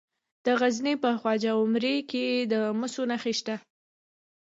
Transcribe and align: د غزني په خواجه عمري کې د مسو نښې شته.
د 0.45 0.47
غزني 0.59 0.95
په 1.03 1.09
خواجه 1.19 1.51
عمري 1.59 1.95
کې 2.11 2.25
د 2.51 2.53
مسو 2.79 3.03
نښې 3.09 3.33
شته. 3.39 3.55